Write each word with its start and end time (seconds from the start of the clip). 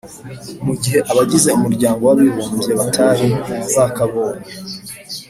mu 0.65 0.73
gihe 0.81 0.99
abagize 1.11 1.49
umuryango 1.57 2.01
w'abibumbye 2.07 2.71
batari 2.79 3.27
bakabonye 3.75 4.49